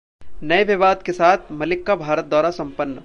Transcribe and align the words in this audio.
नए 0.43 0.63
विवाद 0.63 1.03
के 1.03 1.11
साथ 1.11 1.51
मलिक 1.51 1.85
का 1.85 1.95
भारत 1.95 2.25
दौरा 2.25 2.51
सम्पन्न 2.51 2.99